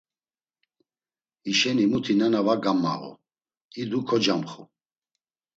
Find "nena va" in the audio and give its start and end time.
2.19-2.55